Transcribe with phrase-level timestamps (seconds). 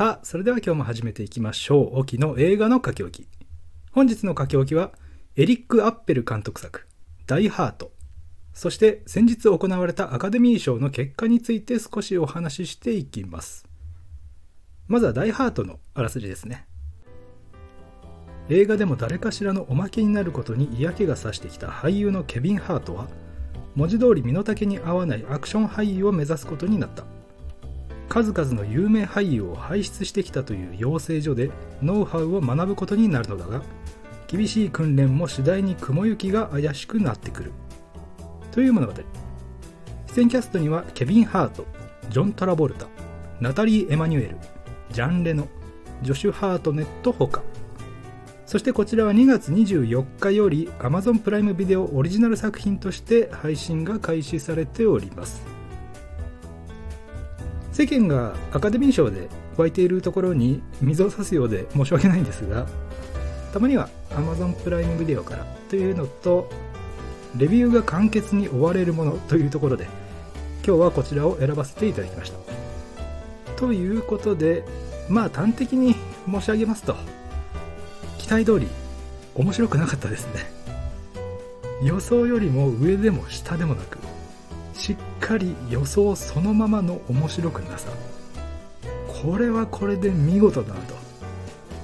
[0.00, 1.98] さあ、それでは今日も始めていきましょう。
[1.98, 3.28] 沖の映画の書き置き。
[3.92, 4.92] 本日の書き置きは、
[5.36, 6.86] エリック・アッペル監督作、
[7.26, 7.92] ダイ・ハート。
[8.54, 13.66] そして先日行われたアカデミー賞の結果について少しお話ししていきます。
[14.88, 16.66] まずはダイ・ハートのあらすじですね。
[18.48, 23.06] 映画でも誰かしらのおまけになることに嫌気がさしてきた俳優のケビン・ハートは
[23.74, 27.04] 文字通り身の丈に合わないアクション俳優を目指すことになった
[28.10, 33.62] 数々の有名俳優を輩出してきたという養成所でノウハウを学ぶことになるのだが
[34.26, 37.52] 厳しい訓練も次第に雲行きが怪しくなってくる。
[38.50, 38.92] という物語
[40.08, 41.66] 出演キャストにはケビン・ハート
[42.08, 42.88] ジョン・トラボルタ
[43.40, 44.36] ナタリー・エマニュエル
[44.90, 45.46] ジャン・レノ
[46.02, 47.42] ジョシュ・ハートネットほか。
[48.44, 55.59] そしてこちらは2月24日より Amazon プライムビデオオリジナル作品として配信が開始されております。
[57.80, 62.66] 世間がアカデミー賞で湧いているところに水を差すようで申し訳ないんですが
[63.54, 66.50] たまには Amazon プライムビデオからというのと
[67.38, 69.84] レビューが簡潔に終われるものというところで
[70.62, 72.38] 今日はこちらを選ばせていただきました。
[73.56, 74.62] ということで
[75.08, 75.96] まあ端的に
[76.30, 76.94] 申し上げますと
[78.18, 78.68] 期待通り
[79.34, 80.52] 面白くなかったですね。
[81.82, 83.98] 予想よりも上でも下でもなく
[84.74, 87.90] しっかり予想そのままの面白くなさ。
[89.22, 90.94] これはこれで見事だなと。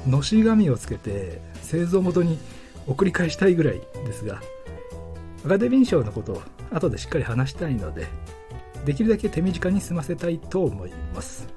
[0.09, 2.39] のし紙をつけて製造元に
[2.87, 4.41] 送り返したいぐらいですが
[5.45, 6.43] アカデミー賞のことを
[6.73, 8.07] 後でしっかり話したいので
[8.85, 11.49] できるだけ手短に済ませたいと思います。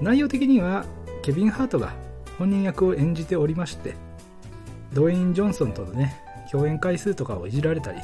[0.00, 0.84] 内容的には
[1.22, 1.92] ケビン・ハートが
[2.38, 3.94] 本人役を演じておりまして
[4.92, 6.20] ドウェイン・ジョンソンとのね
[6.50, 8.00] 共演回数とかをいじられたり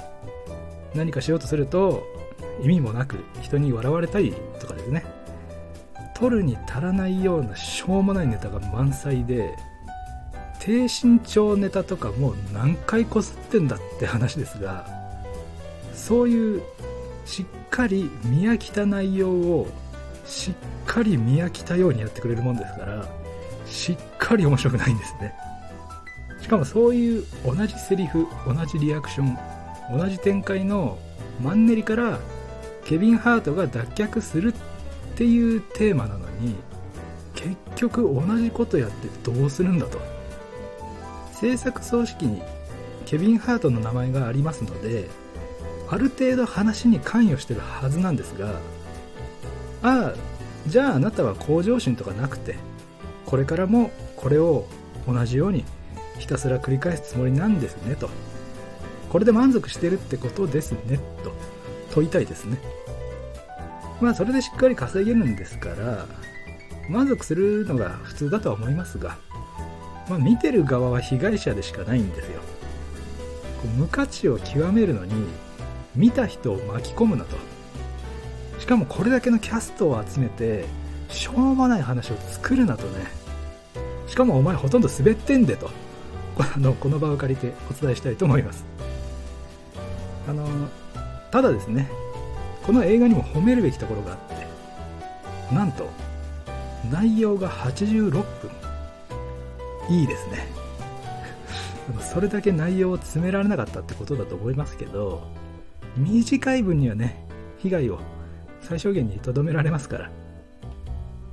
[0.95, 2.05] 何かしようとすると
[2.63, 5.05] 意味もなく人に笑われたりとかですね。
[6.15, 9.57] 取るに足らないようなしょうもないネタが満載で
[10.59, 14.87] 低身長ネタとかもう何回こすってんだって話ですが
[15.95, 16.63] そういう
[17.25, 19.69] しっかり見飽きた内容を
[20.27, 20.55] しっ
[20.85, 23.09] かり見飽きたようにやってくれるもんですから
[23.65, 25.35] しっかり面白くないんですね。
[26.43, 29.39] しかもそういう同じセリフ同じリアクション
[29.97, 30.99] 同じ展開の
[31.43, 32.19] マンネリから
[32.91, 34.55] ケビン・ハートが脱却するっ
[35.15, 36.57] ていうテーマなのに
[37.37, 40.01] 結局同じことやってどうするんだと。
[41.33, 42.43] 制作総指揮に
[43.07, 45.09] ケビン・ハートの名前がありますので
[45.89, 48.57] ある程度話に関与してるはずなんですが
[49.83, 50.15] ああ
[50.67, 52.57] じゃああなたは向上心とかなくて
[53.25, 54.67] これからもこれを
[55.07, 55.65] 同じように
[56.19, 58.11] ひたすら繰り返すつもりなんですねと。
[59.11, 61.33] これで満足してるってことですねと
[61.95, 62.80] 問いたいですね。
[64.01, 66.07] まあそれでしっかり稼げるんですから
[66.89, 69.19] 満足するのが普通だとは思いますが、
[70.09, 72.41] まあ、見てる側は被害者でしかないんですよ。
[73.63, 75.13] こう無価値を極めるのに
[75.95, 77.37] 見た人を巻き込むなと。
[78.59, 80.65] しかもこれだけのキャストを集めて
[81.09, 83.07] しょうもない話を作るなとね。
[84.07, 85.71] しかもお前ほとんど滑ってんでと。
[86.39, 88.65] あのこの場を借りてお伝えしたいと思います。
[90.29, 90.47] あの
[91.31, 91.89] ただですね
[92.65, 95.89] この映画にも褒めるべきところがあってなんと
[96.91, 98.25] 内容が86分。
[99.91, 100.47] いいですね。
[102.01, 105.23] それだけ内容を詰められなかったってことだと思いますけど
[105.97, 107.27] 短い分にはね
[107.59, 107.99] 被害を
[108.61, 110.11] 最小限にとどめられますから。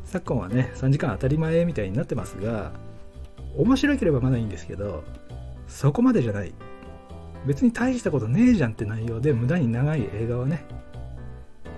[0.06, 2.72] 昨今はね3時間当たり前みたいになってますが
[3.58, 5.04] 面白ければまだいいんですけど
[5.68, 6.54] そこまでじゃない。
[7.46, 10.66] 別に大したことねえじゃんって内容で無駄に長い映画はね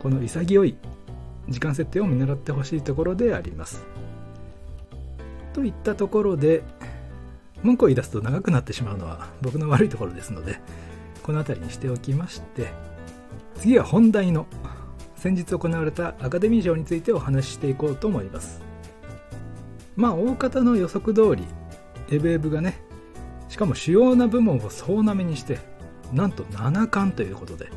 [0.02, 0.76] この潔い
[1.50, 3.84] 時間設定を見習ってほしいところであります。
[5.54, 6.64] といったところで
[7.64, 10.59] 文句を言い出すと長くなってしまうのは僕の悪いところですので
[11.24, 12.68] この辺りにしておきまして
[13.56, 14.47] 次は本題の
[15.16, 18.62] 先日行われたアカデミー賞についてお話ししていこうと思います。
[19.97, 21.44] まあ大方の予測通り
[22.09, 22.79] エブエブがね
[23.50, 25.59] しかも主要な部門を総なめにして
[26.14, 27.70] なんと7冠ということで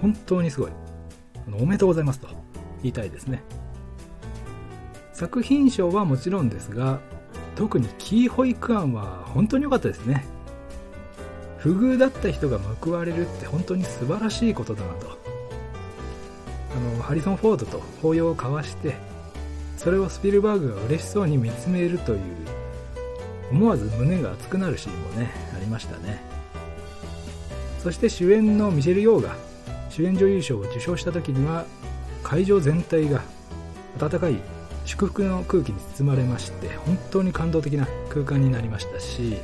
[0.00, 0.70] 本当にすごい。
[1.58, 2.28] おめでとうございますと
[2.82, 3.42] 言いたいですね。
[5.12, 7.00] 作品賞はもちろんですが
[7.54, 10.24] 特にキーホイク案は本当に良かったですね。
[11.58, 15.18] 不遇だった人が報われるって本当に素晴らしいことだなと。
[16.74, 18.94] あのハリソン・フォードと抱擁を交わして
[19.76, 22.20] それをスピルバーグが嬉しそうに見つめるという
[23.50, 26.22] 思わず胸が熱くなるシーンもねありましたね。
[27.80, 29.36] そして主演のミシェル・ヨーが
[29.90, 31.66] 主演女優賞を受賞した時には
[32.22, 33.22] 会場全体が
[34.00, 34.36] 温かい
[34.86, 39.36] 祝福の空気に包まれまして本当に感動的な空間になりましたし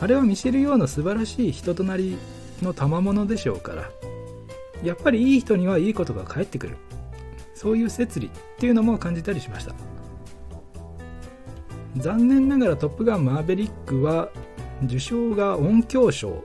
[0.00, 2.18] あれは見せるような素晴らしい人となり
[2.60, 3.90] の賜物でしょうから
[4.82, 6.76] やっぱりいい人にはいいことが返ってくる
[7.54, 9.74] そういう摂理っていうのも感じたりしました。
[11.96, 14.30] 残念ながら「トップガンマーヴェリック」は
[14.84, 16.44] 受賞が音響賞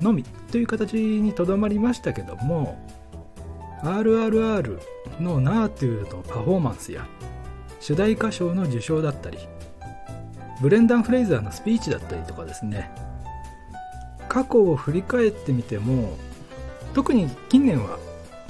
[0.00, 2.78] のみという形にとどまりましたけども
[3.82, 4.80] RRR
[5.20, 7.06] のナートゥのパフォーマンスや
[7.80, 9.38] 主題歌賞の受賞だったり
[10.60, 12.90] ブレンダン・フレイザーのスピーチだったりとかですね
[14.28, 16.16] 過去を振り返ってみても
[16.94, 17.98] 特に近年は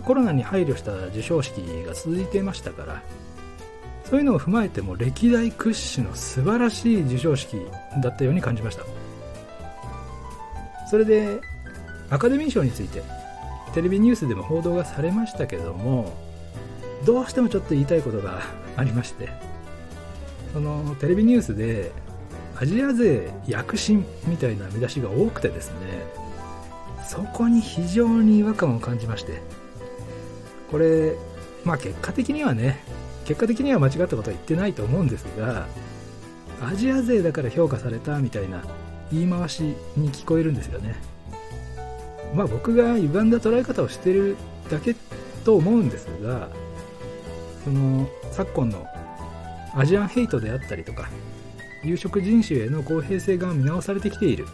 [0.04, 3.02] コロナに配慮した授賞式が続いていましたから
[4.04, 7.56] そういうのを踏まえても歴代屈指の素晴らしい授賞式
[8.00, 8.84] だったように感じました。
[10.90, 11.40] それで
[12.10, 13.02] アカデミー賞について
[13.74, 16.12] テレビニュースでも報道がされましたけども
[17.04, 18.42] どうしてもちょっと言いたいことが
[18.76, 19.28] ありまして
[20.52, 21.92] そのテレビニュースで
[22.58, 25.76] アジア勢躍進みたいな見出しが多くてですね
[27.06, 29.42] そこに非常に違和感を感じまして
[30.70, 31.14] これ
[31.64, 32.82] まあ結果的にはね
[33.24, 35.66] 結果的には間違ったことは言ってないと思うんですが
[36.62, 38.62] アジア勢だから評価されたみたいな
[39.12, 39.62] 言い回し
[39.96, 40.94] に聞こえるんですよね。
[42.34, 44.36] まあ僕が歪んだ捉え方をしてる
[44.70, 44.94] だけ
[45.44, 46.48] と思うんですが
[47.64, 48.86] その昨今の
[49.74, 51.08] アジアンヘイトであったりとか
[51.84, 54.46] 有色人種への公平性が見直されてきている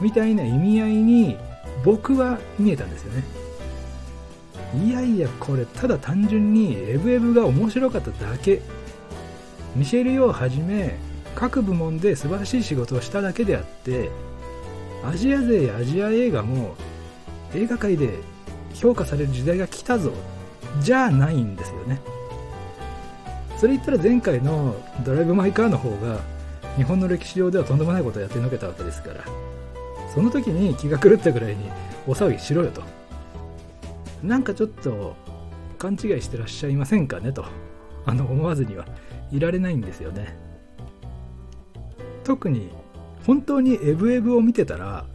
[0.00, 1.36] みたいな意味合いに
[1.84, 3.24] 僕は見えたんですよね。
[4.84, 8.60] いやいやこれただ単純にエブエブが面白かっただけ。
[9.76, 10.98] ミシェル・ヨーはじめ
[11.36, 14.10] 各部門で素晴らしい仕事をしただけであって
[15.04, 16.74] アジア勢やアジア映画も
[17.54, 18.18] 映画界で
[18.74, 20.12] 評価される時代が来たぞ
[20.80, 22.00] じゃないんですよね。
[23.58, 26.20] それ言ったら前回のドライブ・マイ・カーの方が
[26.76, 29.24] 日本の歴史上ではとんでもないことをやってのけたわけですから
[30.12, 31.70] その時に気が狂ったぐらいに
[32.06, 32.82] お騒ぎしろよと。
[34.22, 35.14] なんかちょっと
[35.78, 37.44] 勘違いしてらっしゃいませんかねと
[38.04, 38.86] あの思わずには
[39.30, 40.45] いられないんですよね。
[42.26, 42.70] 特に
[43.24, 45.06] 本当にエブエブを見てたら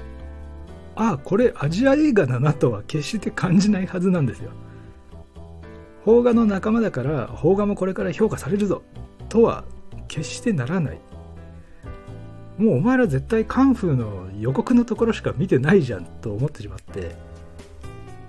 [0.95, 4.51] ああこれアジア映画だなとは決して感じないはずなんですよ。
[6.05, 8.81] 邦画の仲間だから邦画もこれから評価されるぞ
[9.29, 9.65] とは
[10.07, 11.01] 決してならない。
[12.57, 17.15] もうお前ら絶対カンフーの予告のところしか見てないじゃんと思ってしまって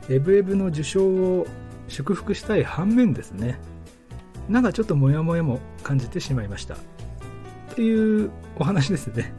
[0.08, 1.46] エブエブの受賞を
[1.88, 3.60] 祝福したい反面ですね。
[4.48, 6.76] なんかちょっとモヤモヤも感じてしまいました。
[7.72, 9.34] っていうお話ですね。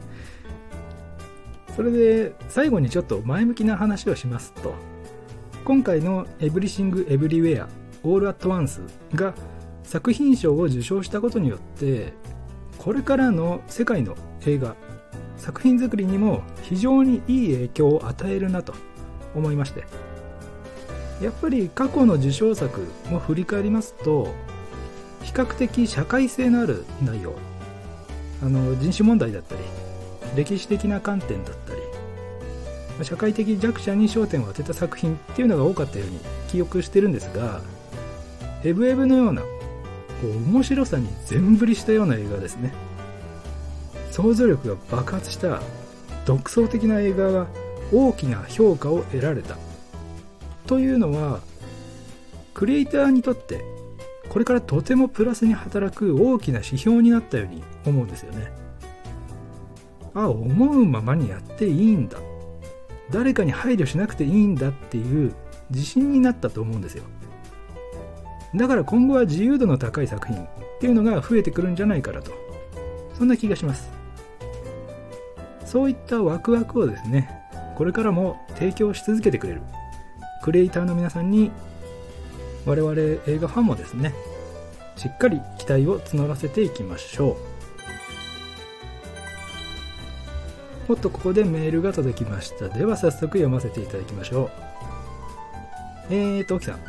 [1.74, 4.74] それで最後にちょっと前向きな話をしますと
[5.64, 7.68] 今回の「エブリシング・エブリウェア・
[8.04, 8.80] オール・アット・ワンス」
[9.14, 9.34] が
[9.82, 12.12] 作品賞を受賞したことによって
[12.78, 14.14] これからの世界の
[14.46, 14.76] 映画
[15.36, 18.74] 作品作りにも非常にいい影響を与えるなと
[19.34, 19.84] 思いまして
[21.20, 24.32] やっぱり過去の受賞作も振り返りますと
[25.22, 27.34] 比較的社会性のある内容
[28.44, 29.60] あの人種問題だったり
[30.36, 37.60] 歴史的な観点だったり社会的弱者に焦点を当てた作品っていうのが多かったように記憶してるんですが
[38.62, 39.48] エブエブのようなこ
[40.28, 42.72] う面白さに全振りしたような映画ですね。
[44.10, 45.60] 想像力が爆発した
[46.24, 47.46] 独創的な映画が
[47.92, 49.58] 大きな評価を得られた。
[50.66, 51.40] というのは
[52.54, 53.64] クリエイターにとって
[54.34, 58.50] これからとてもプラスに働く大きな指標になったように思うんですよね。
[60.12, 62.18] あ思うままにやっていいんだ。
[63.12, 65.32] 誰かに配慮しなくていいんだっていう
[65.70, 67.04] 自信になったと思うんですよ。
[68.56, 70.48] だから今後は自由度の高い作品っ
[70.80, 72.32] ていうのが増えてくるんじゃないかなと。
[73.16, 73.88] そんな気がします。
[75.64, 77.30] そういったワクワクをですね
[77.76, 79.62] これからも提供し続けてくれる
[80.42, 81.52] クリエイターの皆さんに
[82.66, 82.94] 我々
[83.26, 84.14] 映画ファンもですね
[84.96, 87.36] しっかり期待を募らせていきましょ
[90.88, 90.88] う。
[90.88, 92.68] もっとここでメールが届きました。
[92.68, 94.50] では早速読ませていただきましょ
[96.10, 96.14] う。
[96.14, 96.80] えーと沖さん。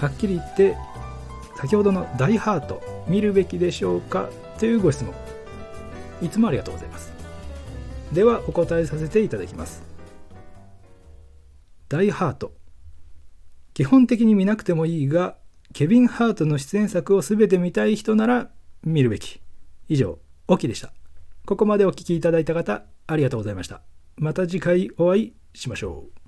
[0.00, 0.76] はっきり言って
[1.56, 5.14] 先ほどの「大ハート」見るべきでしょうかというご質問。
[6.20, 7.12] いつもありがとうございます。
[8.12, 9.82] ではお答えさせていただきます。
[11.88, 12.52] 大ハート。
[13.74, 15.36] 基本的に見なくてもいいが
[15.72, 18.50] ケビン・ハートの出演作を全て見たい人なら
[18.84, 19.40] 見るべき。
[19.88, 20.92] 以上オキでした。
[21.44, 23.82] ここまでお聴きいただいた方ありがとうございました。
[24.16, 26.23] また次回お会いしましょう。